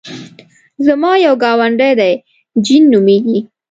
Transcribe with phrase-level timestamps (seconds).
[0.85, 2.13] زما یو ګاونډی دی
[2.65, 3.39] جین نومېږي.